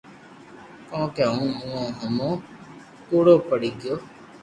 [0.89, 2.29] ڪونڪھ ھون اووہ ھومو
[3.07, 3.95] ڪوڙو پڙي گيو